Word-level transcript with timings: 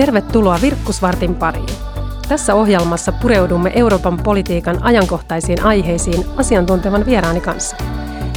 Tervetuloa 0.00 0.58
Virkkusvartin 0.62 1.34
pariin. 1.34 1.68
Tässä 2.28 2.54
ohjelmassa 2.54 3.12
pureudumme 3.12 3.72
Euroopan 3.74 4.18
politiikan 4.18 4.82
ajankohtaisiin 4.82 5.62
aiheisiin 5.62 6.24
asiantuntevan 6.36 7.06
vieraani 7.06 7.40
kanssa. 7.40 7.76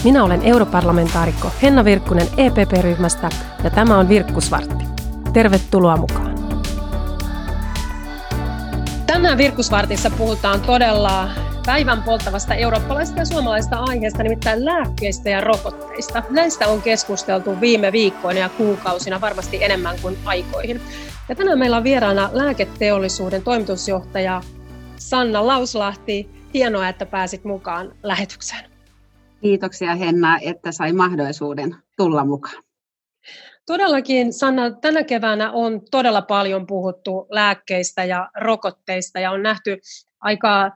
Minä 0.04 0.24
olen 0.24 0.42
europarlamentaarikko 0.42 1.52
Henna 1.62 1.86
Virkkunen 1.86 2.28
EPP-ryhmästä 2.38 3.30
ja 3.64 3.70
tämä 3.70 3.98
on 3.98 4.10
Virkkusvartti. 4.10 4.86
Tervetuloa 5.34 5.98
mukaan. 5.98 6.36
Tänään 9.06 9.38
Virkkusvartissa 9.38 10.10
puhutaan 10.10 10.62
todella 10.62 11.30
päivän 11.66 12.04
polttavasta 12.04 12.56
eurooppalaisesta 12.56 13.20
ja 13.22 13.26
suomalaisesta 13.26 13.78
aiheesta, 13.78 14.24
nimittäin 14.24 14.66
lääkkeistä 14.66 15.30
ja 15.30 15.42
rokotteista. 15.42 16.24
Näistä 16.30 16.68
on 16.68 16.82
keskusteltu 16.82 17.62
viime 17.62 17.92
viikkoina 17.92 18.40
ja 18.40 18.50
kuukausina 18.50 19.22
varmasti 19.22 19.64
enemmän 19.64 19.96
kuin 20.02 20.18
aikoihin. 20.26 20.82
Ja 21.30 21.36
tänään 21.36 21.60
meillä 21.60 21.78
on 21.78 21.84
vieraana 21.84 22.30
lääketeollisuuden 22.34 23.44
toimitusjohtaja 23.44 24.42
Sanna 24.96 25.48
Lauslahti. 25.48 26.30
Hienoa, 26.54 26.90
että 26.90 27.06
pääsit 27.06 27.44
mukaan 27.44 27.96
lähetykseen. 28.04 28.72
Kiitoksia 29.42 29.96
Henna, 29.96 30.40
että 30.42 30.72
sai 30.72 30.94
mahdollisuuden 30.94 31.76
tulla 31.98 32.26
mukaan. 32.26 32.64
Todellakin, 33.66 34.34
Sanna, 34.34 34.72
tänä 34.72 35.04
keväänä 35.04 35.52
on 35.52 35.82
todella 35.92 36.22
paljon 36.22 36.68
puhuttu 36.68 37.28
lääkkeistä 37.32 38.04
ja 38.04 38.30
rokotteista 38.36 39.20
ja 39.20 39.32
on 39.32 39.44
nähty 39.44 39.78
aika 40.22 40.72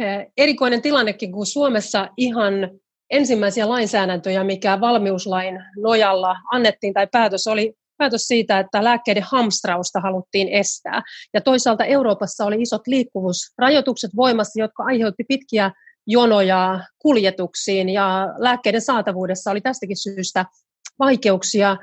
eh, 0.00 0.26
erikoinen 0.36 0.82
tilannekin, 0.82 1.32
kun 1.32 1.46
Suomessa 1.46 2.08
ihan 2.16 2.70
ensimmäisiä 3.10 3.68
lainsäädäntöjä, 3.68 4.44
mikä 4.44 4.80
valmiuslain 4.80 5.64
nojalla 5.76 6.36
annettiin 6.52 6.94
tai 6.94 7.06
päätös 7.12 7.46
oli 7.46 7.74
päätös 7.96 8.22
siitä, 8.22 8.58
että 8.58 8.84
lääkkeiden 8.84 9.22
hamstrausta 9.26 10.00
haluttiin 10.00 10.48
estää. 10.48 11.02
Ja 11.34 11.40
toisaalta 11.40 11.84
Euroopassa 11.84 12.44
oli 12.44 12.62
isot 12.62 12.86
liikkuvuusrajoitukset 12.86 14.10
voimassa, 14.16 14.60
jotka 14.60 14.84
aiheutti 14.84 15.24
pitkiä 15.28 15.70
jonoja 16.06 16.80
kuljetuksiin 16.98 17.88
ja 17.88 18.28
lääkkeiden 18.38 18.80
saatavuudessa 18.80 19.50
oli 19.50 19.60
tästäkin 19.60 19.96
syystä 19.96 20.44
vaikeuksia. 20.98 21.76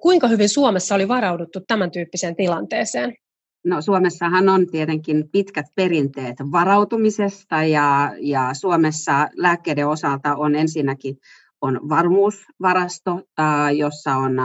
Kuinka 0.00 0.28
hyvin 0.28 0.48
Suomessa 0.48 0.94
oli 0.94 1.08
varauduttu 1.08 1.60
tämän 1.66 1.90
tyyppiseen 1.90 2.36
tilanteeseen? 2.36 3.14
No 3.64 3.82
Suomessahan 3.82 4.48
on 4.48 4.66
tietenkin 4.70 5.28
pitkät 5.32 5.66
perinteet 5.74 6.36
varautumisesta 6.52 7.64
ja, 7.64 8.12
ja 8.20 8.54
Suomessa 8.54 9.28
lääkkeiden 9.36 9.88
osalta 9.88 10.36
on 10.36 10.54
ensinnäkin 10.54 11.16
on 11.60 11.88
varmuusvarasto, 11.88 13.20
jossa 13.76 14.16
on 14.16 14.36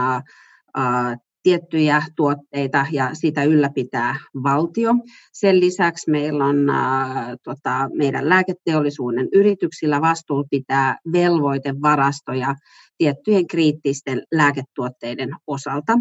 tiettyjä 1.42 2.02
tuotteita 2.16 2.86
ja 2.92 3.10
sitä 3.12 3.44
ylläpitää 3.44 4.16
valtio. 4.42 4.94
Sen 5.32 5.60
lisäksi 5.60 6.10
meillä 6.10 6.44
on 6.44 6.70
äh, 6.70 7.26
tota, 7.42 7.88
meidän 7.94 8.28
lääketeollisuuden 8.28 9.28
yrityksillä 9.32 10.00
vastuu 10.00 10.46
pitää 10.50 10.98
velvoitevarastoja 11.12 12.54
tiettyjen 12.98 13.46
kriittisten 13.46 14.22
lääketuotteiden 14.32 15.30
osalta. 15.46 15.98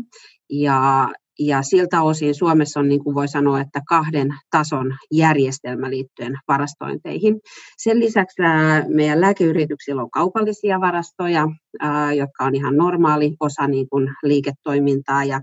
Ja 0.50 1.10
ja 1.40 1.62
siltä 1.62 2.02
osin 2.02 2.36
Suomessa 2.36 2.80
on, 2.80 2.90
niin 2.90 3.04
kuin 3.04 3.16
voi 3.16 3.28
sanoa, 3.28 3.62
että 3.62 3.82
kahden 3.88 4.30
tason 4.52 4.96
järjestelmä 5.12 5.90
liittyen 5.90 6.38
varastointeihin. 6.48 7.40
Sen 7.78 8.00
lisäksi 8.00 8.42
meidän 8.88 9.22
lääkeyrityksillä 9.22 10.02
on 10.02 10.12
kaupallisia 10.12 10.80
varastoja, 10.80 11.48
jotka 12.18 12.44
on 12.44 12.56
ihan 12.56 12.78
normaali 12.78 13.36
osa 13.40 13.68
niin 13.68 13.90
kuin 13.90 14.10
liiketoimintaa. 14.24 15.24
Ja 15.24 15.42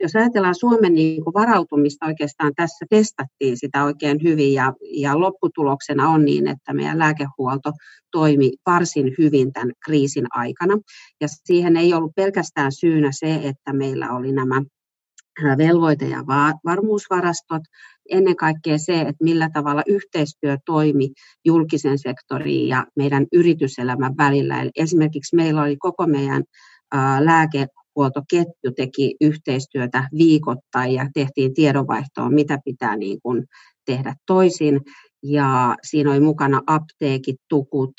jos 0.00 0.16
ajatellaan 0.16 0.54
Suomen 0.54 0.94
niin 0.94 1.24
kuin 1.24 1.34
varautumista, 1.34 2.06
oikeastaan 2.06 2.52
tässä 2.56 2.86
testattiin 2.90 3.56
sitä 3.56 3.84
oikein 3.84 4.22
hyvin 4.22 4.54
ja, 4.54 4.72
ja 4.92 5.20
lopputuloksena 5.20 6.08
on 6.08 6.24
niin, 6.24 6.48
että 6.48 6.72
meidän 6.72 6.98
lääkehuolto 6.98 7.72
toimi 8.10 8.52
varsin 8.66 9.14
hyvin 9.18 9.52
tämän 9.52 9.72
kriisin 9.84 10.26
aikana. 10.30 10.78
Ja 11.20 11.28
siihen 11.44 11.76
ei 11.76 11.94
ollut 11.94 12.12
pelkästään 12.16 12.72
syynä 12.72 13.08
se, 13.12 13.34
että 13.34 13.72
meillä 13.72 14.12
oli 14.12 14.32
nämä 14.32 14.62
velvoite- 15.42 16.08
ja 16.08 16.24
varmuusvarastot, 16.64 17.62
ennen 18.10 18.36
kaikkea 18.36 18.78
se, 18.78 19.00
että 19.00 19.24
millä 19.24 19.50
tavalla 19.52 19.82
yhteistyö 19.86 20.56
toimi 20.66 21.08
julkisen 21.44 21.98
sektorin 21.98 22.68
ja 22.68 22.86
meidän 22.96 23.26
yrityselämän 23.32 24.16
välillä. 24.16 24.62
Eli 24.62 24.70
esimerkiksi 24.76 25.36
meillä 25.36 25.62
oli 25.62 25.76
koko 25.76 26.06
meidän 26.06 26.42
lääkehuoltoketju 27.20 28.72
teki 28.76 29.16
yhteistyötä 29.20 30.08
viikoittain 30.18 30.92
ja 30.92 31.08
tehtiin 31.14 31.54
tiedonvaihtoa, 31.54 32.30
mitä 32.30 32.58
pitää 32.64 32.96
niin 32.96 33.18
kuin 33.22 33.44
tehdä 33.84 34.14
toisin. 34.26 34.80
Ja 35.22 35.76
siinä 35.82 36.10
oli 36.10 36.20
mukana 36.20 36.62
apteekit, 36.66 37.36
tukut, 37.48 37.92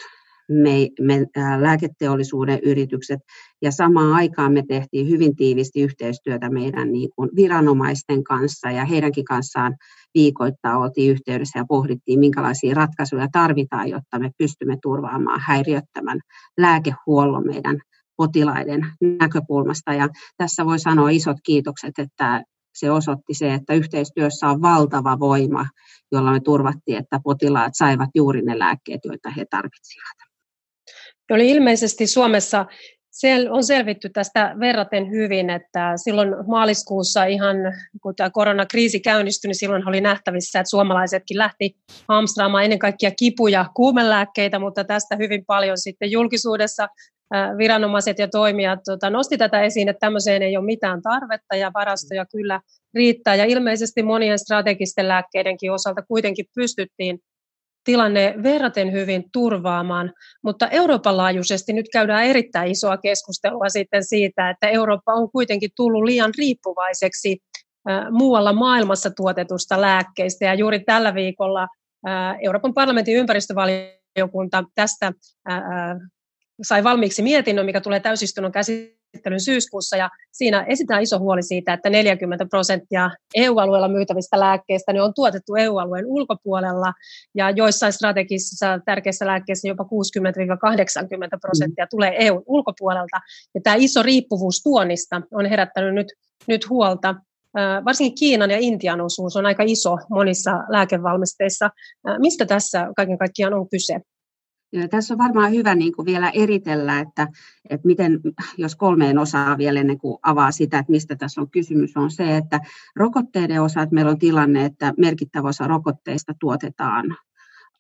me, 0.50 0.90
me, 1.02 1.25
ää, 1.35 1.63
lääketeollisuuden 1.63 2.59
yritykset 2.63 3.19
ja 3.62 3.72
samaan 3.72 4.13
aikaan 4.13 4.53
me 4.53 4.63
tehtiin 4.68 5.09
hyvin 5.09 5.35
tiivisti 5.35 5.81
yhteistyötä 5.81 6.50
meidän 6.50 6.91
niin 6.91 7.09
kuin 7.16 7.30
viranomaisten 7.35 8.24
kanssa 8.24 8.72
ja 8.72 8.86
heidänkin 8.86 9.25
kanssaan 9.25 9.75
viikoittaa 10.13 10.78
oltiin 10.78 11.12
yhteydessä 11.12 11.59
ja 11.59 11.66
pohdittiin, 11.68 12.19
minkälaisia 12.19 12.75
ratkaisuja 12.75 13.28
tarvitaan, 13.31 13.90
jotta 13.90 14.19
me 14.19 14.31
pystymme 14.38 14.78
turvaamaan 14.81 15.41
häiriöttömän 15.44 16.19
lääkehuollon 16.57 17.46
meidän 17.46 17.78
potilaiden 18.18 18.88
näkökulmasta. 19.19 19.94
Ja 19.94 20.09
tässä 20.38 20.66
voi 20.66 20.80
sanoa 20.80 21.09
isot 21.09 21.38
kiitokset, 21.44 22.00
että 22.00 22.44
se 22.75 22.91
osoitti 22.91 23.34
se, 23.34 23.53
että 23.53 23.74
yhteistyössä 23.74 24.47
on 24.47 24.62
valtava 24.62 25.19
voima, 25.19 25.66
jolla 26.12 26.31
me 26.31 26.40
turvattiin, 26.40 26.97
että 26.97 27.19
potilaat 27.24 27.74
saivat 27.75 28.09
juuri 28.16 28.41
ne 28.41 28.59
lääkkeet, 28.59 29.02
joita 29.06 29.30
he 29.30 29.46
tarvitsivat. 29.50 30.27
Oli 31.32 31.50
ilmeisesti 31.50 32.08
Suomessa 32.08 32.66
sel, 33.12 33.48
on 33.52 33.64
selvitty 33.64 34.10
tästä 34.10 34.56
verraten 34.60 35.12
hyvin, 35.12 35.50
että 35.50 35.94
silloin 35.96 36.36
maaliskuussa 36.48 37.26
ihan, 37.26 37.58
kun 38.02 38.16
tämä 38.16 38.30
koronakriisi 38.30 39.00
käynnistyi, 39.00 39.48
niin 39.48 39.56
silloin 39.56 39.90
oli 39.90 40.02
nähtävissä, 40.02 40.60
että 40.60 40.70
suomalaisetkin 40.70 41.38
lähti 41.38 41.78
hamstraamaan 42.08 42.64
ennen 42.64 42.80
kaikkea 42.80 43.12
kipuja 43.12 43.66
kuumelääkkeitä, 43.76 44.60
mutta 44.60 44.84
tästä 44.84 45.16
hyvin 45.16 45.46
paljon 45.46 45.78
sitten 45.78 46.12
julkisuudessa 46.12 46.88
viranomaiset 47.58 48.20
ja 48.20 48.28
toimijat 48.28 48.80
tota, 48.86 49.10
nosti 49.10 49.38
tätä 49.38 49.62
esiin, 49.62 49.90
että 49.90 50.00
tämmöiseen 50.00 50.42
ei 50.42 50.58
ole 50.58 50.66
mitään 50.66 51.02
tarvetta 51.02 51.56
ja 51.56 51.72
varastoja 51.74 52.26
kyllä 52.26 52.62
riittää. 52.94 53.36
Ja 53.36 53.46
ilmeisesti 53.46 54.04
monien 54.04 54.40
strategisten 54.40 55.08
lääkkeidenkin 55.08 55.72
osalta 55.72 56.02
kuitenkin 56.02 56.46
pystyttiin 56.56 57.20
tilanne 57.88 58.36
verraten 58.44 58.92
hyvin 58.92 59.24
turvaamaan, 59.34 60.14
mutta 60.44 60.68
Euroopan 60.68 61.18
laajuisesti 61.18 61.74
nyt 61.74 61.86
käydään 61.94 62.24
erittäin 62.24 62.72
isoa 62.72 62.98
keskustelua 62.98 63.70
sitten 63.70 64.03
siitä, 64.03 64.50
että 64.50 64.68
Eurooppa 64.68 65.14
on 65.14 65.31
kuitenkin 65.31 65.70
tullut 65.75 66.03
liian 66.03 66.31
riippuvaiseksi 66.38 67.38
muualla 68.12 68.53
maailmassa 68.53 69.09
tuotetusta 69.09 69.81
lääkkeistä. 69.81 70.46
Ja 70.46 70.53
juuri 70.53 70.80
tällä 70.80 71.14
viikolla 71.14 71.68
Euroopan 72.42 72.74
parlamentin 72.74 73.16
ympäristövaliokunta 73.16 74.64
tästä 74.75 75.12
sai 76.62 76.84
valmiiksi 76.84 77.22
mietinnön, 77.22 77.66
mikä 77.66 77.81
tulee 77.81 78.00
täysistunnon 78.00 78.52
käsittelyyn 78.52 78.97
käsittelyn 79.12 79.40
syyskuussa 79.40 79.97
ja 79.97 80.09
siinä 80.31 80.63
esitään 80.63 81.03
iso 81.03 81.19
huoli 81.19 81.44
siitä, 81.44 81.73
että 81.73 81.90
40 81.90 82.45
prosenttia 82.45 83.12
EU-alueella 83.35 83.88
myytävistä 83.88 84.40
lääkkeistä 84.40 84.94
ne 84.94 85.01
on 85.01 85.13
tuotettu 85.13 85.56
EU-alueen 85.56 86.06
ulkopuolella 86.06 86.94
ja 87.35 87.50
joissain 87.50 87.94
strategisissa 87.94 88.79
tärkeissä 88.85 89.28
lääkkeissä 89.28 89.68
jopa 89.68 89.84
60-80 89.84 89.88
prosenttia 91.42 91.86
mm. 91.86 91.89
tulee 91.89 92.15
EUn 92.18 92.44
ulkopuolelta 92.45 93.19
ja 93.56 93.62
tämä 93.63 93.75
iso 93.80 94.04
riippuvuus 94.04 94.62
tuonnista 94.63 95.21
on 95.31 95.45
herättänyt 95.45 95.94
nyt, 95.94 96.07
nyt 96.48 96.69
huolta. 96.69 97.15
Varsinkin 97.86 98.15
Kiinan 98.19 98.51
ja 98.51 98.57
Intian 98.60 99.01
osuus 99.01 99.36
on 99.36 99.45
aika 99.45 99.63
iso 99.65 99.98
monissa 100.10 100.51
lääkevalmisteissa. 100.69 101.69
Mistä 102.18 102.45
tässä 102.45 102.88
kaiken 102.95 103.18
kaikkiaan 103.18 103.53
on 103.53 103.69
kyse? 103.69 104.01
Tässä 104.90 105.14
on 105.14 105.18
varmaan 105.18 105.52
hyvä 105.52 105.75
niin 105.75 105.96
kuin 105.96 106.06
vielä 106.06 106.30
eritellä, 106.30 107.00
että, 107.00 107.28
että 107.69 107.88
miten, 107.88 108.19
jos 108.58 108.75
kolmeen 108.75 109.18
osaa 109.18 109.58
vielä 109.58 109.80
ennen 109.80 109.98
kuin 109.98 110.18
avaa 110.24 110.52
sitä, 110.52 110.80
että 110.80 110.92
mistä 110.92 111.16
tässä 111.16 111.42
on 111.42 111.52
kysymys, 111.52 111.98
on 111.98 112.12
se, 112.12 112.38
että 112.38 112.60
rokotteiden 112.96 113.62
osalta 113.62 113.94
meillä 113.94 114.12
on 114.12 114.19
tilanne, 114.19 114.66
että 114.66 114.94
merkittävä 114.98 115.48
osa 115.48 115.68
rokotteista 115.68 116.34
tuotetaan, 116.40 117.18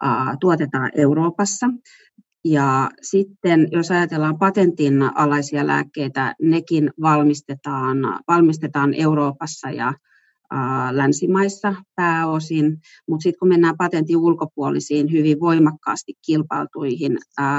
uh, 0.03 0.37
tuotetaan 0.39 0.91
Euroopassa. 0.95 1.67
Ja 2.45 2.89
sitten 3.01 3.67
jos 3.71 3.91
ajatellaan 3.91 4.37
patentin 4.37 5.01
alaisia 5.15 5.67
lääkkeitä, 5.67 6.35
nekin 6.41 6.91
valmistetaan, 7.01 7.97
valmistetaan 8.27 8.93
Euroopassa 8.93 9.69
ja 9.69 9.93
länsimaissa 10.91 11.75
pääosin, 11.95 12.77
mutta 13.09 13.23
sitten 13.23 13.39
kun 13.39 13.47
mennään 13.47 13.77
patentin 13.77 14.17
ulkopuolisiin 14.17 15.11
hyvin 15.11 15.39
voimakkaasti 15.39 16.13
kilpailtuihin 16.25 17.17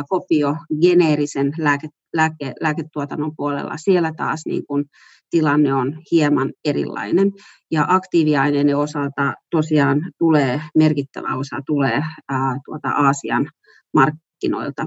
kopio 0.08 0.56
geneerisen 0.80 1.52
lääke, 1.58 1.88
lääke, 2.14 2.52
lääketuotannon 2.60 3.36
puolella, 3.36 3.76
siellä 3.76 4.12
taas 4.16 4.42
niin 4.46 4.66
kun 4.66 4.84
tilanne 5.30 5.74
on 5.74 5.96
hieman 6.12 6.52
erilainen. 6.64 7.32
Ja 7.70 7.86
aktiiviaineiden 7.88 8.76
osalta 8.76 9.34
tosiaan 9.50 10.12
tulee, 10.18 10.62
merkittävä 10.76 11.34
osa 11.34 11.56
tulee 11.66 12.02
ää, 12.28 12.58
tuota 12.64 12.88
Aasian 12.88 13.48
markkinoilta. 13.94 14.86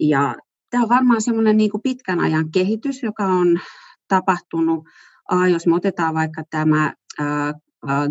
Ja 0.00 0.34
tämä 0.70 0.82
on 0.82 0.88
varmaan 0.88 1.22
semmoinen 1.22 1.56
niin 1.56 1.70
pitkän 1.82 2.20
ajan 2.20 2.50
kehitys, 2.50 3.02
joka 3.02 3.24
on 3.24 3.60
tapahtunut. 4.08 4.84
Aa, 5.30 5.48
jos 5.48 5.66
me 5.66 5.74
otetaan 5.74 6.14
vaikka 6.14 6.42
tämä 6.50 6.92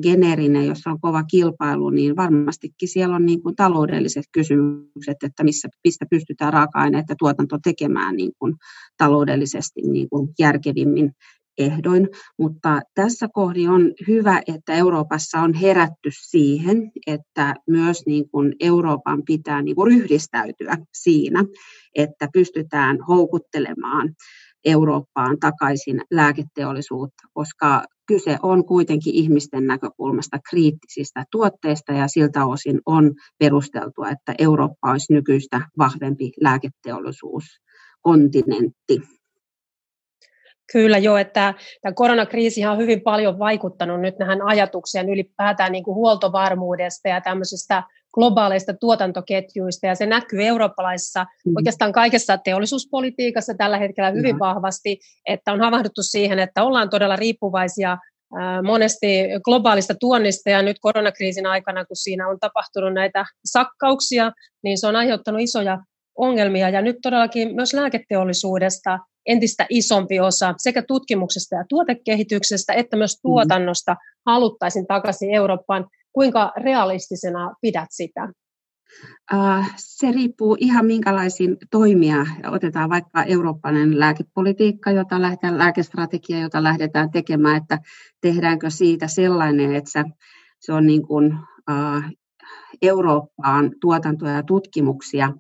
geneerinen, 0.04 0.68
jossa 0.68 0.90
on 0.90 1.02
kova 1.02 1.24
kilpailu, 1.24 1.90
niin 1.90 2.16
varmastikin 2.16 2.90
siellä 2.90 3.16
on 3.16 3.26
niin 3.26 3.44
kuin 3.44 3.56
taloudelliset 3.56 4.26
kysymykset, 4.32 5.18
että 5.24 5.44
missä, 5.44 5.68
mistä 5.84 6.06
pystytään 6.10 6.54
raaka-aineet 6.54 7.06
ja 7.10 7.16
tuotanto 7.16 7.58
tekemään 7.64 8.16
niin 8.16 8.32
kuin 8.40 8.56
taloudellisesti 8.98 9.82
niin 9.82 10.10
kuin 10.10 10.30
järkevimmin 10.40 11.12
ehdoin, 11.58 12.10
mutta 12.38 12.82
tässä 12.96 13.28
kohdin 13.34 13.70
on 13.70 13.94
hyvä, 14.08 14.42
että 14.48 14.74
Euroopassa 14.74 15.40
on 15.40 15.54
herätty 15.54 16.10
siihen, 16.12 16.92
että 17.08 17.56
myös 17.68 18.04
niin 18.06 18.30
kuin 18.30 18.56
Euroopan 18.60 19.24
pitää 19.26 19.62
niin 19.62 19.76
kuin 19.76 19.92
ryhdistäytyä 19.92 20.78
siinä, 20.94 21.46
että 21.96 22.28
pystytään 22.34 22.98
houkuttelemaan 23.08 24.16
Eurooppaan 24.66 25.40
takaisin 25.40 26.02
lääketeollisuutta, 26.12 27.24
koska 27.34 27.84
kyse 28.08 28.38
on 28.44 28.66
kuitenkin 28.66 29.14
ihmisten 29.14 29.68
näkökulmasta 29.68 30.38
kriittisistä 30.50 31.24
tuotteista 31.32 31.94
ja 31.94 32.08
siltä 32.08 32.46
osin 32.46 32.80
on 32.86 33.14
perusteltua, 33.40 34.10
että 34.10 34.36
Eurooppa 34.40 34.92
olisi 34.92 35.14
nykyistä 35.14 35.62
vahvempi 35.78 36.32
lääketeollisuuskontinentti. 36.42 39.02
Kyllä 40.72 40.98
jo, 40.98 41.18
että 41.18 41.54
tämä 41.82 41.94
koronakriisi 41.94 42.66
on 42.66 42.78
hyvin 42.78 43.02
paljon 43.02 43.40
vaikuttanut 43.40 44.02
nyt 44.02 44.18
tähän 44.18 44.42
ajatukseen 44.42 45.10
ylipäätään 45.10 45.72
niin 45.72 45.84
kuin 45.84 45.96
huoltovarmuudesta 45.96 47.08
ja 47.08 47.22
tämmöisestä 47.22 47.84
globaaleista 48.14 48.74
tuotantoketjuista, 48.74 49.88
ja 49.88 49.96
se 49.96 50.06
näkyy 50.06 50.44
eurooppalaisessa 50.44 51.24
mm. 51.24 51.54
oikeastaan 51.56 51.92
kaikessa 51.92 52.38
teollisuuspolitiikassa 52.38 53.54
tällä 53.58 53.78
hetkellä 53.78 54.12
hyvin 54.12 54.40
vahvasti, 54.40 55.00
että 55.28 55.54
on 55.54 55.62
havahduttu 55.62 56.04
siihen, 56.04 56.40
että 56.40 56.64
ollaan 56.64 56.90
todella 56.90 57.16
riippuvaisia 57.16 57.98
monesti 58.64 59.08
globaalista 59.44 59.96
tuonnista 60.00 60.50
ja 60.50 60.62
nyt 60.62 60.78
koronakriisin 60.80 61.46
aikana, 61.46 61.86
kun 61.86 61.96
siinä 61.96 62.28
on 62.28 62.40
tapahtunut 62.40 62.94
näitä 62.94 63.26
sakkauksia, 63.46 64.32
niin 64.64 64.78
se 64.78 64.88
on 64.88 64.96
aiheuttanut 64.96 65.42
isoja 65.42 65.80
ongelmia 66.18 66.70
ja 66.70 66.82
nyt 66.82 66.96
todellakin 67.02 67.56
myös 67.56 67.74
lääketeollisuudesta 67.74 69.00
entistä 69.26 69.66
isompi 69.70 70.20
osa 70.20 70.54
sekä 70.58 70.84
tutkimuksesta 70.88 71.56
ja 71.56 71.66
tuotekehityksestä 71.70 72.74
että 72.74 72.98
myös 72.98 73.16
mm. 73.16 73.22
tuotannosta 73.22 73.96
haluttaisiin 74.26 74.88
takaisin 74.88 75.34
Eurooppaan. 75.34 75.88
Kuinka 76.14 76.52
realistisena 76.58 77.54
pidät 77.62 77.88
sitä? 77.90 78.30
Se 79.78 80.12
riippuu 80.12 80.58
ihan 80.60 80.86
minkälaisiin 80.86 81.58
toimia. 81.72 82.26
Otetaan 82.52 82.90
vaikka 82.90 83.24
eurooppalainen 83.24 84.00
lääkepolitiikka, 84.00 84.92
jota 84.92 85.22
lähdetään, 85.22 85.58
lääkestrategia, 85.58 86.40
jota 86.40 86.64
lähdetään 86.64 87.12
tekemään, 87.12 87.58
että 87.58 87.80
tehdäänkö 88.22 88.70
siitä 88.70 89.08
sellainen, 89.08 89.76
että 89.76 90.04
se 90.60 90.74
on 90.74 90.88
niin 90.88 91.08
kuin, 91.08 91.38
Eurooppaan 92.82 93.72
tuotantoja 93.82 94.34
ja 94.34 94.44
tutkimuksia 94.44 95.34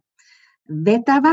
vetävä 0.86 1.30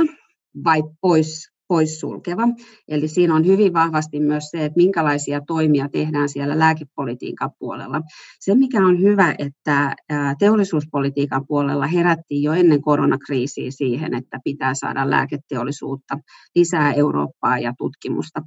vai 0.64 0.82
pois 1.00 1.52
poissulkeva. 1.68 2.42
Eli 2.88 3.08
siinä 3.08 3.34
on 3.34 3.46
hyvin 3.46 3.72
vahvasti 3.72 4.20
myös 4.20 4.44
se, 4.50 4.64
että 4.64 4.76
minkälaisia 4.76 5.40
toimia 5.46 5.88
tehdään 5.92 6.28
siellä 6.28 6.58
lääkepolitiikan 6.58 7.50
puolella. 7.58 8.00
Se, 8.40 8.54
mikä 8.54 8.86
on 8.86 9.00
hyvä, 9.00 9.34
että 9.38 9.96
teollisuuspolitiikan 10.38 11.46
puolella 11.46 11.86
herättiin 11.86 12.42
jo 12.42 12.52
ennen 12.52 12.82
koronakriisiä 12.82 13.70
siihen, 13.70 14.14
että 14.14 14.38
pitää 14.44 14.74
saada 14.74 15.10
lääketeollisuutta 15.10 16.18
lisää 16.54 16.92
Eurooppaa 16.92 17.58
ja 17.58 17.72
tutkimusta. 17.78 18.42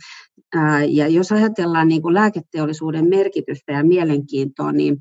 Ja 0.89 1.07
jos 1.07 1.31
ajatellaan 1.31 1.88
niin 1.88 2.01
kuin 2.01 2.13
lääketeollisuuden 2.13 3.09
merkitystä 3.09 3.71
ja 3.71 3.83
mielenkiintoa, 3.83 4.71
niin 4.71 4.97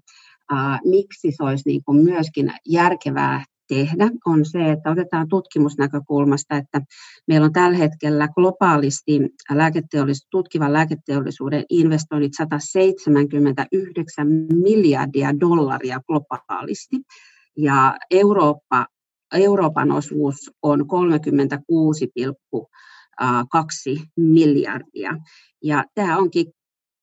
miksi 0.85 1.33
se 1.37 1.45
olisi 1.45 1.69
niin 1.69 1.83
kuin 1.85 2.05
myöskin 2.05 2.53
järkevää 2.69 3.45
tehdä, 3.71 4.11
on 4.27 4.45
se, 4.45 4.71
että 4.73 4.91
otetaan 4.91 5.29
tutkimusnäkökulmasta, 5.29 6.57
että 6.57 6.81
meillä 7.29 7.45
on 7.45 7.53
tällä 7.53 7.77
hetkellä 7.77 8.29
globaalisti 8.29 9.21
lääketeollis- 9.53 10.27
tutkivan 10.31 10.73
lääketeollisuuden 10.73 11.65
investoinnit 11.71 12.33
179 12.37 14.27
miljardia 14.55 15.41
dollaria 15.41 16.01
globaalisti. 16.07 16.97
Ja 17.57 17.97
Eurooppa, 18.11 18.87
Euroopan 19.35 19.93
osuus 19.93 20.51
on 20.63 20.81
36,2 20.81 20.87
miljardia. 24.17 25.17
Ja 25.63 25.85
tämä 25.95 26.19
onkin 26.19 26.47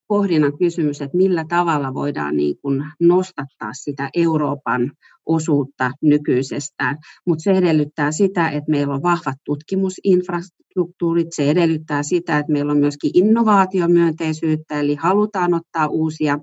pohdinnan 0.07 0.57
kysymys, 0.57 1.01
että 1.01 1.17
millä 1.17 1.45
tavalla 1.49 1.93
voidaan 1.93 2.37
niin 2.37 2.57
kuin 2.61 2.85
nostattaa 2.99 3.73
sitä 3.73 4.09
Euroopan 4.15 4.91
osuutta 5.27 5.91
nykyisestään. 6.01 6.97
Mutta 7.27 7.44
se 7.44 7.51
edellyttää 7.51 8.12
sitä, 8.12 8.50
että 8.50 8.71
meillä 8.71 8.94
on 8.94 9.03
vahvat 9.03 9.35
tutkimusinfrastruktuurit, 9.45 11.27
se 11.35 11.50
edellyttää 11.50 12.03
sitä, 12.03 12.38
että 12.38 12.51
meillä 12.51 12.71
on 12.71 12.77
myöskin 12.77 13.12
innovaatiomyönteisyyttä, 13.13 14.79
eli 14.79 14.95
halutaan 14.95 15.53
ottaa 15.53 15.88
uusia 15.88 16.39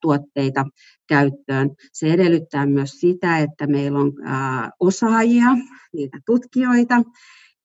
tuotteita 0.00 0.64
käyttöön. 1.08 1.70
Se 1.92 2.12
edellyttää 2.12 2.66
myös 2.66 2.90
sitä, 2.90 3.38
että 3.38 3.66
meillä 3.66 3.98
on 3.98 4.12
osaajia, 4.80 5.48
niitä 5.92 6.18
tutkijoita, 6.26 7.02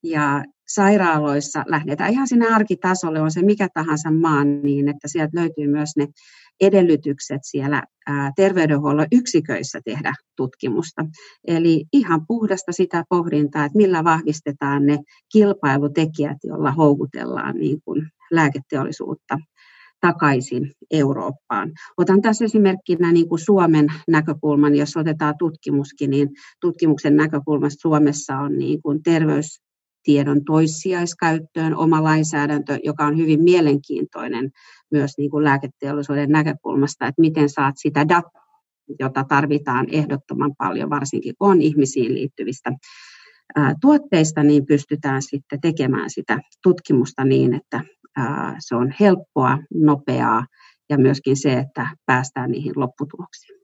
ja 0.02 0.44
sairaaloissa 0.68 1.64
lähdetään 1.66 2.12
ihan 2.12 2.28
sinne 2.28 2.46
arkitasolle, 2.46 3.20
on 3.20 3.30
se 3.30 3.42
mikä 3.42 3.68
tahansa 3.74 4.10
maa, 4.10 4.44
niin 4.44 4.88
että 4.88 5.08
sieltä 5.08 5.40
löytyy 5.40 5.68
myös 5.68 5.90
ne 5.96 6.06
edellytykset 6.62 7.40
siellä 7.42 7.82
terveydenhuollon 8.36 9.06
yksiköissä 9.12 9.80
tehdä 9.84 10.14
tutkimusta. 10.36 11.04
Eli 11.46 11.84
ihan 11.92 12.26
puhdasta 12.26 12.72
sitä 12.72 13.04
pohdintaa, 13.08 13.64
että 13.64 13.76
millä 13.78 14.04
vahvistetaan 14.04 14.86
ne 14.86 14.98
kilpailutekijät, 15.32 16.36
joilla 16.44 16.72
houkutellaan 16.72 17.56
niin 17.56 17.78
kuin 17.84 18.08
lääketeollisuutta 18.30 19.38
takaisin 20.00 20.72
Eurooppaan. 20.90 21.72
Otan 21.98 22.22
tässä 22.22 22.44
esimerkkinä 22.44 23.12
niin 23.12 23.28
kuin 23.28 23.38
Suomen 23.38 23.86
näkökulman, 24.08 24.74
jos 24.74 24.96
otetaan 24.96 25.34
tutkimuskin, 25.38 26.10
niin 26.10 26.28
tutkimuksen 26.60 27.16
näkökulmasta 27.16 27.80
Suomessa 27.80 28.38
on 28.38 28.58
niin 28.58 28.82
kuin 28.82 29.02
terveys, 29.02 29.62
tiedon 30.02 30.44
toissijaiskäyttöön 30.44 31.76
oma 31.76 32.02
lainsäädäntö, 32.02 32.78
joka 32.84 33.06
on 33.06 33.16
hyvin 33.16 33.42
mielenkiintoinen 33.42 34.50
myös 34.90 35.12
niin 35.18 35.30
kuin 35.30 35.44
lääketeollisuuden 35.44 36.30
näkökulmasta, 36.30 37.06
että 37.06 37.20
miten 37.20 37.48
saat 37.48 37.74
sitä 37.78 38.08
dataa, 38.08 38.42
jota 38.98 39.24
tarvitaan 39.24 39.86
ehdottoman 39.90 40.52
paljon, 40.58 40.90
varsinkin 40.90 41.34
kun 41.38 41.50
on 41.50 41.62
ihmisiin 41.62 42.14
liittyvistä 42.14 42.72
tuotteista, 43.80 44.42
niin 44.42 44.66
pystytään 44.66 45.22
sitten 45.22 45.60
tekemään 45.60 46.10
sitä 46.10 46.38
tutkimusta 46.62 47.24
niin, 47.24 47.54
että 47.54 47.80
se 48.58 48.76
on 48.76 48.94
helppoa, 49.00 49.58
nopeaa 49.74 50.46
ja 50.90 50.98
myöskin 50.98 51.36
se, 51.36 51.52
että 51.52 51.86
päästään 52.06 52.50
niihin 52.50 52.72
lopputuloksiin. 52.76 53.61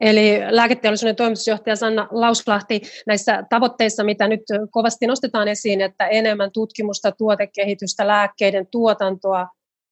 Eli 0.00 0.40
lääketeollisuuden 0.50 1.16
toimitusjohtaja 1.16 1.76
Sanna 1.76 2.08
Lauslahti 2.10 2.80
näissä 3.06 3.44
tavoitteissa, 3.50 4.04
mitä 4.04 4.28
nyt 4.28 4.40
kovasti 4.70 5.06
nostetaan 5.06 5.48
esiin, 5.48 5.80
että 5.80 6.06
enemmän 6.06 6.50
tutkimusta, 6.52 7.12
tuotekehitystä, 7.12 8.06
lääkkeiden 8.06 8.66
tuotantoa 8.70 9.46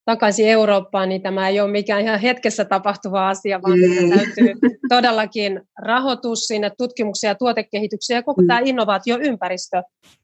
takaisin 0.05 0.49
Eurooppaan, 0.49 1.09
niin 1.09 1.23
tämä 1.23 1.49
ei 1.49 1.61
ole 1.61 1.71
mikään 1.71 2.03
ihan 2.03 2.21
hetkessä 2.21 2.65
tapahtuva 2.65 3.29
asia, 3.29 3.63
vaan 3.63 3.79
mm. 3.79 4.19
täytyy 4.19 4.55
todellakin 4.89 5.61
rahoitus 5.79 6.39
sinne 6.47 6.71
tutkimukseen 6.79 7.29
ja 7.29 7.35
tuotekehitykseen 7.35 8.17
ja 8.17 8.23
koko 8.23 8.43
mm. 8.43 8.47
tämä 8.47 8.61
innovaatioympäristö 8.65 9.83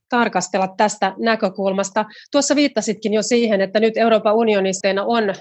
tarkastella 0.09 0.75
tästä 0.77 1.15
näkökulmasta. 1.19 2.05
Tuossa 2.33 2.57
viittasitkin 2.57 3.15
jo 3.15 3.23
siihen, 3.23 3.61
että 3.61 3.81
nyt 3.81 3.97
Euroopan 3.97 4.35
unionisteina 4.35 5.05
on 5.05 5.35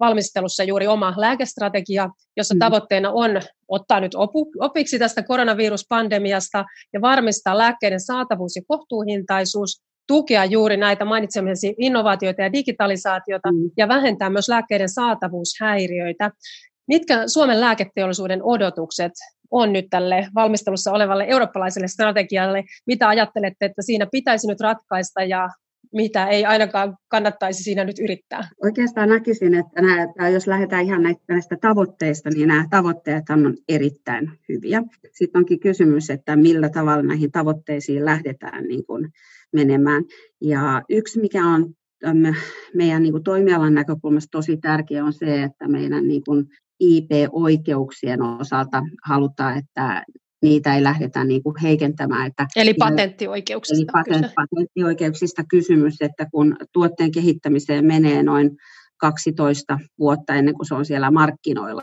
valmistelussa 0.00 0.64
juuri 0.64 0.86
oma 0.86 1.14
lääkestrategia, 1.16 2.08
jossa 2.36 2.54
mm. 2.54 2.58
tavoitteena 2.58 3.10
on 3.10 3.30
ottaa 3.68 4.00
nyt 4.00 4.14
opu, 4.14 4.50
opiksi 4.60 4.98
tästä 4.98 5.22
koronaviruspandemiasta 5.22 6.64
ja 6.92 7.00
varmistaa 7.00 7.58
lääkkeiden 7.58 8.00
saatavuus 8.00 8.56
ja 8.56 8.62
kohtuuhintaisuus, 8.68 9.82
tukea 10.10 10.44
juuri 10.44 10.76
näitä 10.76 11.04
mainitsemisi 11.04 11.74
innovaatioita 11.78 12.42
ja 12.42 12.52
digitalisaatiota 12.52 13.52
mm. 13.52 13.70
ja 13.76 13.88
vähentää 13.88 14.30
myös 14.30 14.48
lääkkeiden 14.48 14.88
saatavuushäiriöitä. 14.88 16.30
Mitkä 16.88 17.22
Suomen 17.26 17.60
lääketeollisuuden 17.60 18.42
odotukset 18.42 19.12
on 19.50 19.72
nyt 19.72 19.86
tälle 19.90 20.28
valmistelussa 20.34 20.92
olevalle 20.92 21.24
eurooppalaiselle 21.28 21.88
strategialle? 21.88 22.64
Mitä 22.86 23.08
ajattelette, 23.08 23.66
että 23.66 23.82
siinä 23.82 24.06
pitäisi 24.12 24.46
nyt 24.46 24.60
ratkaista 24.60 25.22
ja 25.22 25.48
mitä 25.94 26.26
ei 26.26 26.44
ainakaan 26.44 26.96
kannattaisi 27.08 27.62
siinä 27.62 27.84
nyt 27.84 27.98
yrittää? 27.98 28.48
Oikeastaan 28.64 29.08
näkisin, 29.08 29.54
että 29.54 29.82
nämä, 29.82 30.28
jos 30.28 30.46
lähdetään 30.46 30.84
ihan 30.84 31.02
näistä 31.28 31.56
tavoitteista, 31.60 32.30
niin 32.30 32.48
nämä 32.48 32.64
tavoitteet 32.70 33.24
on 33.30 33.56
erittäin 33.68 34.32
hyviä. 34.48 34.82
Sitten 35.12 35.38
onkin 35.38 35.60
kysymys, 35.60 36.10
että 36.10 36.36
millä 36.36 36.68
tavalla 36.68 37.02
näihin 37.02 37.32
tavoitteisiin 37.32 38.04
lähdetään 38.04 38.64
niin 38.64 38.86
kuin 38.86 39.08
menemään. 39.52 40.04
Ja 40.40 40.82
yksi, 40.88 41.20
mikä 41.20 41.46
on 41.46 41.74
meidän 42.74 43.02
niin 43.02 43.12
kuin 43.12 43.24
toimialan 43.24 43.74
näkökulmasta 43.74 44.30
tosi 44.30 44.56
tärkeä 44.56 45.04
on 45.04 45.12
se, 45.12 45.42
että 45.42 45.68
meidän 45.68 46.08
niin 46.08 46.22
kuin 46.24 46.46
IP-oikeuksien 46.80 48.22
osalta 48.22 48.82
halutaan, 49.04 49.58
että 49.58 50.04
niitä 50.42 50.74
ei 50.74 50.82
lähdetä 50.82 51.24
niin 51.24 51.42
kuin 51.42 51.54
heikentämään. 51.62 52.26
Että 52.26 52.46
eli 52.56 52.74
patenttioikeuksista. 52.74 53.82
Eli 53.82 54.04
patent, 54.04 54.32
patenttioikeuksista 54.34 55.42
kysymys, 55.50 55.96
että 56.00 56.26
kun 56.32 56.56
tuotteen 56.72 57.10
kehittämiseen 57.10 57.86
menee 57.86 58.22
noin 58.22 58.50
12 59.00 59.78
vuotta 59.98 60.34
ennen 60.34 60.54
kuin 60.54 60.66
se 60.66 60.74
on 60.74 60.84
siellä 60.84 61.10
markkinoilla 61.10 61.82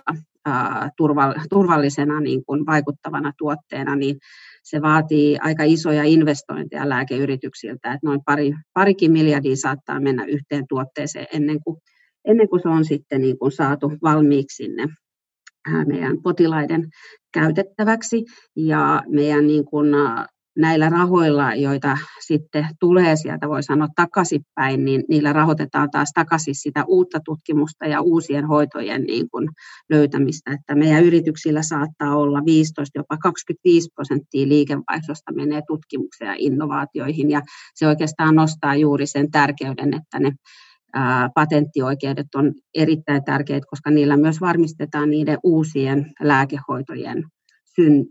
turvallisena 1.50 2.22
niin 2.22 2.46
kuin 2.46 2.66
vaikuttavana 2.66 3.32
tuotteena, 3.38 3.96
niin 3.96 4.18
se 4.64 4.82
vaatii 4.82 5.38
aika 5.42 5.64
isoja 5.64 6.04
investointeja 6.04 6.90
lääkeyrityksiltä, 6.90 7.94
että 7.94 8.08
noin 8.08 8.20
pari, 8.26 8.54
parikin 8.74 9.12
miljardia 9.12 9.56
saattaa 9.56 10.00
mennä 10.00 10.26
yhteen 10.26 10.66
tuotteeseen 10.70 11.28
ennen 11.34 11.60
kuin, 11.64 11.78
ennen 12.26 12.50
kuin 12.50 12.62
se 12.62 12.70
on 12.70 12.86
sitten 12.86 13.22
niin 13.22 13.40
kuin 13.40 13.52
saatu 13.52 13.92
valmiiksi 14.04 14.56
sinne 14.56 14.88
meidän 15.88 16.22
potilaiden 16.24 16.90
käytettäväksi. 17.34 18.26
Ja 18.56 19.04
meidän 19.08 19.48
niin 19.48 19.66
kuin 19.66 19.88
näillä 20.58 20.90
rahoilla, 20.90 21.56
joita 21.56 21.98
sitten 22.28 22.68
tulee 22.80 23.16
sieltä, 23.16 23.50
voi 23.50 23.64
sanoa 23.64 23.88
takaisinpäin, 23.96 24.86
niin 24.86 25.04
niillä 25.10 25.34
rahoitetaan 25.34 25.92
taas 25.92 26.12
takaisin 26.14 26.56
sitä 26.56 26.86
uutta 26.88 27.20
tutkimusta 27.26 27.86
ja 27.86 28.02
uusien 28.02 28.48
hoitojen 28.48 29.04
niin 29.04 29.30
kuin 29.30 29.50
löytämistä. 29.90 30.52
Että 30.52 30.76
meidän 30.76 31.04
yrityksillä 31.04 31.62
saattaa 31.64 32.16
olla 32.16 32.46
15, 32.46 33.00
jopa 33.00 33.18
25 33.18 33.90
prosenttia 33.96 34.48
liikevaihdosta 34.48 35.34
menee 35.34 35.62
tutkimukseen 35.68 36.30
ja 36.30 36.36
innovaatioihin, 36.38 37.32
ja 37.32 37.42
se 37.76 37.88
oikeastaan 37.88 38.36
nostaa 38.36 38.76
juuri 38.76 39.08
sen 39.08 39.32
tärkeyden, 39.32 39.94
että 39.94 40.20
ne 40.20 40.32
patenttioikeudet 41.36 42.28
on 42.36 42.54
erittäin 42.76 43.24
tärkeitä, 43.24 43.68
koska 43.70 43.92
niillä 43.92 44.18
myös 44.18 44.42
varmistetaan 44.42 45.10
niiden 45.10 45.38
uusien 45.44 46.12
lääkehoitojen 46.20 47.24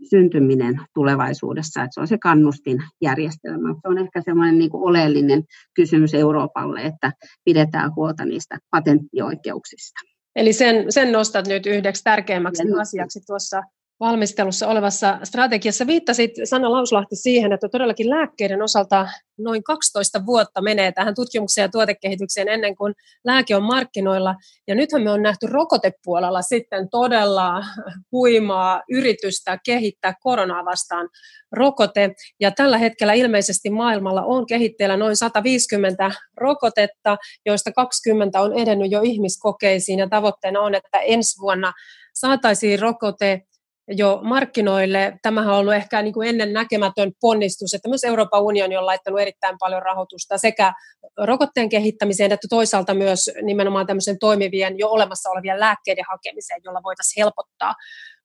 syntyminen 0.09 0.81
tulevaisuudessa, 0.93 1.83
että 1.83 1.93
se 1.93 2.01
on 2.01 2.07
se 2.07 2.17
kannustinjärjestelmä. 2.17 3.73
Se 3.81 3.87
on 3.87 3.97
ehkä 3.97 4.21
semmoinen 4.21 4.57
niin 4.57 4.69
oleellinen 4.73 5.43
kysymys 5.73 6.13
Euroopalle, 6.13 6.81
että 6.81 7.11
pidetään 7.45 7.95
huolta 7.95 8.25
niistä 8.25 8.57
patenttioikeuksista. 8.71 9.99
Eli 10.35 10.53
sen, 10.53 10.91
sen 10.91 11.11
nostat 11.11 11.47
nyt 11.47 11.65
yhdeksi 11.65 12.03
tärkeimmäksi 12.03 12.63
asiaksi 12.81 13.19
tuossa 13.27 13.61
valmistelussa 13.99 14.67
olevassa 14.67 15.19
strategiassa. 15.23 15.87
Viittasit 15.87 16.31
Sanna 16.43 16.71
Lauslahti 16.71 17.15
siihen, 17.15 17.53
että 17.53 17.69
todellakin 17.69 18.09
lääkkeiden 18.09 18.61
osalta 18.61 19.07
noin 19.39 19.63
12 19.63 20.25
vuotta 20.25 20.61
menee 20.61 20.91
tähän 20.91 21.15
tutkimukseen 21.15 21.63
ja 21.65 21.69
tuotekehitykseen 21.69 22.47
ennen 22.47 22.75
kuin 22.75 22.93
lääke 23.25 23.55
on 23.55 23.63
markkinoilla. 23.63 24.35
Ja 24.67 24.75
nythän 24.75 25.01
me 25.01 25.11
on 25.11 25.21
nähty 25.21 25.47
rokotepuolella 25.47 26.41
sitten 26.41 26.89
todella 26.89 27.63
huimaa 28.11 28.81
yritystä 28.91 29.57
kehittää 29.65 30.13
koronaa 30.21 30.65
vastaan 30.65 31.09
rokote. 31.51 32.13
Ja 32.39 32.51
tällä 32.51 32.77
hetkellä 32.77 33.13
ilmeisesti 33.13 33.69
maailmalla 33.69 34.21
on 34.23 34.45
kehitteillä 34.45 34.97
noin 34.97 35.17
150 35.17 36.11
rokotetta, 36.37 37.17
joista 37.45 37.71
20 37.71 38.41
on 38.41 38.53
edennyt 38.53 38.91
jo 38.91 39.01
ihmiskokeisiin. 39.01 39.99
Ja 39.99 40.09
tavoitteena 40.09 40.61
on, 40.61 40.75
että 40.75 40.99
ensi 40.99 41.41
vuonna 41.41 41.73
saataisiin 42.13 42.79
rokote 42.79 43.41
jo 43.87 44.19
markkinoille. 44.23 45.19
Tämähän 45.21 45.53
on 45.53 45.59
ollut 45.59 45.73
ehkä 45.73 46.01
niin 46.01 46.13
kuin 46.13 46.29
ennen 46.29 46.53
näkemätön 46.53 47.11
ponnistus, 47.21 47.73
että 47.73 47.89
myös 47.89 48.03
Euroopan 48.03 48.41
unioni 48.41 48.77
on 48.77 48.85
laittanut 48.85 49.19
erittäin 49.19 49.55
paljon 49.59 49.81
rahoitusta 49.81 50.37
sekä 50.37 50.73
rokotteen 51.17 51.69
kehittämiseen 51.69 52.31
että 52.31 52.47
toisaalta 52.49 52.93
myös 52.93 53.31
nimenomaan 53.41 53.87
tämmöisen 53.87 54.19
toimivien 54.19 54.77
jo 54.77 54.89
olemassa 54.89 55.29
olevien 55.29 55.59
lääkkeiden 55.59 56.05
hakemiseen, 56.09 56.61
jolla 56.63 56.83
voitaisiin 56.83 57.23
helpottaa 57.23 57.75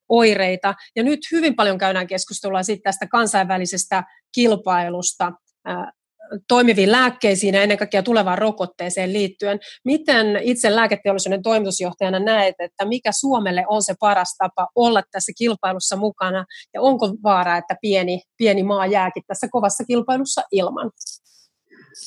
oireita. 0.08 0.74
Ja 0.96 1.02
nyt 1.02 1.20
hyvin 1.32 1.56
paljon 1.56 1.78
käydään 1.78 2.06
keskustelua 2.06 2.62
sitten 2.62 2.82
tästä 2.82 3.06
kansainvälisestä 3.06 4.02
kilpailusta 4.34 5.32
toimiviin 6.48 6.92
lääkkeisiin 6.92 7.54
ja 7.54 7.62
ennen 7.62 7.78
kaikkea 7.78 8.02
tulevaan 8.02 8.38
rokotteeseen 8.38 9.12
liittyen. 9.12 9.60
Miten 9.84 10.26
itse 10.42 10.74
lääketeollisuuden 10.74 11.42
toimitusjohtajana 11.42 12.18
näet, 12.18 12.54
että 12.58 12.84
mikä 12.84 13.12
Suomelle 13.12 13.64
on 13.68 13.82
se 13.82 13.94
paras 14.00 14.36
tapa 14.38 14.68
olla 14.74 15.02
tässä 15.10 15.32
kilpailussa 15.38 15.96
mukana 15.96 16.44
ja 16.74 16.80
onko 16.80 17.08
vaara, 17.22 17.56
että 17.56 17.76
pieni, 17.80 18.20
pieni 18.36 18.62
maa 18.62 18.86
jääkin 18.86 19.22
tässä 19.26 19.48
kovassa 19.50 19.84
kilpailussa 19.84 20.42
ilman? 20.52 20.90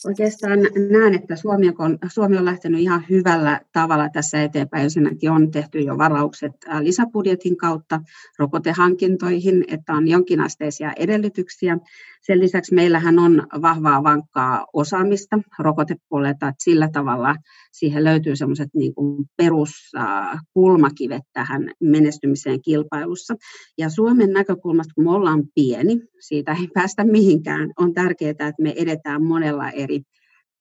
Oikeastaan 0.06 0.60
näen, 0.92 1.14
että 1.14 1.36
Suomi 1.36 1.74
on, 1.80 1.98
Suomi 2.14 2.38
on 2.38 2.46
lähtenyt 2.46 2.82
ihan 2.82 3.06
hyvällä 3.10 3.62
tavalla 3.74 4.10
tässä 4.10 4.44
eteenpäin. 4.44 4.84
Ensinnäkin 4.84 5.32
on 5.32 5.52
tehty 5.52 5.80
jo 5.80 5.98
varaukset 5.98 6.52
lisäbudjetin 6.80 7.58
kautta 7.58 8.00
rokotehankintoihin, 8.40 9.66
että 9.68 9.94
on 9.94 10.08
jonkinasteisia 10.08 10.94
edellytyksiä. 10.98 11.78
Sen 12.26 12.40
lisäksi 12.40 12.76
meillähän 12.76 13.20
on 13.20 13.48
vahvaa, 13.62 14.04
vankkaa 14.04 14.66
osaamista 14.74 15.40
rokotepuolelta, 15.60 16.48
että 16.48 16.64
sillä 16.64 16.90
tavalla 16.94 17.36
siihen 17.72 18.04
löytyy 18.04 18.36
sellaiset 18.36 18.70
niin 18.74 18.94
peruskulmakivet 19.38 21.22
tähän 21.34 21.72
menestymiseen 21.82 22.62
kilpailussa. 22.62 23.36
Ja 23.78 23.90
Suomen 23.90 24.34
näkökulmasta, 24.34 24.94
kun 24.96 25.04
me 25.04 25.12
ollaan 25.12 25.44
pieni, 25.56 26.02
siitä 26.20 26.54
ei 26.60 26.68
päästä 26.74 27.04
mihinkään, 27.04 27.72
on 27.78 27.94
tärkeää, 27.94 28.32
että 28.32 28.54
me 28.62 28.74
edetään 28.78 29.24
monella 29.24 29.70
eri 29.70 30.02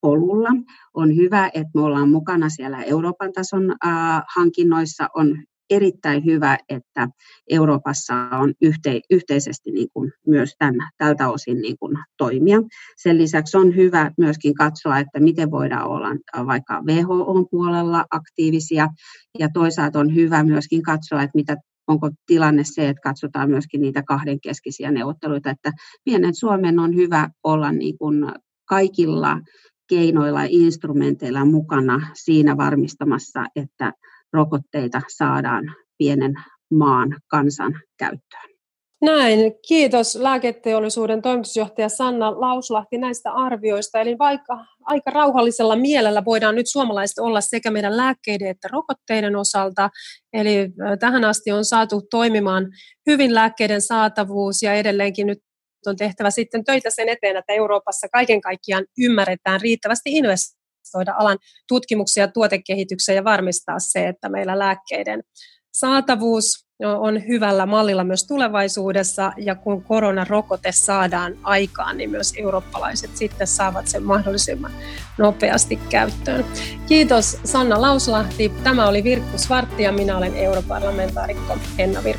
polulla. 0.00 0.50
On 0.94 1.16
hyvä, 1.16 1.46
että 1.54 1.70
me 1.74 1.80
ollaan 1.80 2.08
mukana 2.08 2.48
siellä 2.48 2.82
Euroopan 2.82 3.32
tason 3.32 3.76
hankinnoissa. 4.34 5.08
On 5.14 5.42
erittäin 5.70 6.24
hyvä, 6.24 6.58
että 6.68 7.08
Euroopassa 7.50 8.14
on 8.14 8.54
yhte, 8.62 9.00
yhteisesti 9.10 9.70
niin 9.70 9.88
kuin 9.92 10.12
myös 10.26 10.54
tämän, 10.58 10.90
tältä 10.98 11.28
osin 11.28 11.60
niin 11.60 11.76
kuin 11.80 11.96
toimia. 12.16 12.62
Sen 12.96 13.18
lisäksi 13.18 13.56
on 13.56 13.76
hyvä 13.76 14.10
myöskin 14.18 14.54
katsoa, 14.54 14.98
että 14.98 15.20
miten 15.20 15.50
voidaan 15.50 15.88
olla 15.88 16.08
vaikka 16.46 16.82
WHO-puolella 16.86 18.04
aktiivisia, 18.10 18.88
ja 19.38 19.48
toisaalta 19.54 20.00
on 20.00 20.14
hyvä 20.14 20.44
myöskin 20.44 20.82
katsoa, 20.82 21.22
että 21.22 21.38
mitä 21.38 21.56
onko 21.86 22.10
tilanne 22.26 22.64
se, 22.64 22.88
että 22.88 23.00
katsotaan 23.02 23.50
myöskin 23.50 23.80
niitä 23.80 24.02
kahdenkeskisiä 24.02 24.90
neuvotteluita, 24.90 25.50
että 25.50 25.72
pienen 26.04 26.34
Suomen 26.34 26.78
on 26.78 26.94
hyvä 26.94 27.30
olla 27.44 27.72
niin 27.72 27.98
kuin 27.98 28.26
kaikilla 28.64 29.40
keinoilla 29.88 30.42
ja 30.42 30.48
instrumenteilla 30.50 31.44
mukana 31.44 32.10
siinä 32.14 32.56
varmistamassa, 32.56 33.44
että 33.56 33.92
rokotteita 34.34 35.00
saadaan 35.08 35.64
pienen 35.98 36.34
maan 36.70 37.16
kansan 37.30 37.80
käyttöön. 37.98 38.54
Näin. 39.02 39.52
Kiitos 39.68 40.16
lääketeollisuuden 40.16 41.22
toimitusjohtaja 41.22 41.88
Sanna 41.88 42.40
Lauslahti 42.40 42.98
näistä 42.98 43.32
arvioista. 43.32 44.00
Eli 44.00 44.18
vaikka 44.18 44.64
aika 44.84 45.10
rauhallisella 45.10 45.76
mielellä 45.76 46.24
voidaan 46.24 46.54
nyt 46.54 46.66
suomalaiset 46.66 47.18
olla 47.18 47.40
sekä 47.40 47.70
meidän 47.70 47.96
lääkkeiden 47.96 48.48
että 48.48 48.68
rokotteiden 48.72 49.36
osalta. 49.36 49.90
Eli 50.32 50.70
tähän 51.00 51.24
asti 51.24 51.52
on 51.52 51.64
saatu 51.64 52.02
toimimaan 52.10 52.66
hyvin 53.06 53.34
lääkkeiden 53.34 53.82
saatavuus 53.82 54.62
ja 54.62 54.74
edelleenkin 54.74 55.26
nyt 55.26 55.38
on 55.86 55.96
tehtävä 55.96 56.30
sitten 56.30 56.64
töitä 56.64 56.90
sen 56.90 57.08
eteen, 57.08 57.36
että 57.36 57.52
Euroopassa 57.52 58.08
kaiken 58.08 58.40
kaikkiaan 58.40 58.84
ymmärretään 58.98 59.60
riittävästi 59.60 60.10
investoida 60.84 61.14
alan 61.18 61.38
tutkimuksia 61.68 62.24
ja 62.24 62.28
tuotekehitykseen 62.28 63.16
ja 63.16 63.24
varmistaa 63.24 63.78
se, 63.78 64.08
että 64.08 64.28
meillä 64.28 64.58
lääkkeiden 64.58 65.22
saatavuus 65.72 66.64
on 66.98 67.28
hyvällä 67.28 67.66
mallilla 67.66 68.04
myös 68.04 68.26
tulevaisuudessa 68.26 69.32
ja 69.36 69.54
kun 69.54 69.82
koronarokote 69.82 70.72
saadaan 70.72 71.38
aikaan, 71.42 71.96
niin 71.96 72.10
myös 72.10 72.32
eurooppalaiset 72.36 73.16
sitten 73.16 73.46
saavat 73.46 73.88
sen 73.88 74.02
mahdollisimman 74.02 74.72
nopeasti 75.18 75.76
käyttöön. 75.76 76.44
Kiitos 76.88 77.38
Sanna 77.44 77.80
Lauslahti. 77.80 78.52
Tämä 78.64 78.88
oli 78.88 79.04
Virkku 79.04 79.38
Svartti 79.38 79.82
ja 79.82 79.92
minä 79.92 80.16
olen 80.16 80.36
europarlamentaarikko 80.36 81.58
Henna 81.78 82.04
Virkku. 82.04 82.13